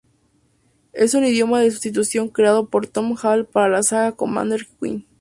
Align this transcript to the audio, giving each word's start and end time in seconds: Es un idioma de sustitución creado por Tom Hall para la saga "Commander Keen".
Es 0.93 1.13
un 1.13 1.23
idioma 1.25 1.59
de 1.59 1.69
sustitución 1.69 2.29
creado 2.29 2.67
por 2.67 2.87
Tom 2.87 3.15
Hall 3.21 3.45
para 3.45 3.69
la 3.69 3.83
saga 3.83 4.13
"Commander 4.15 4.65
Keen". 4.81 5.05